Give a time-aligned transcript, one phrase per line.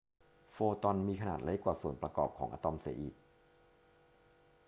[0.51, 3.15] โฟตอนมีขนาดเล็กกว่าส่วนประกอบของอะตอมเสียอีก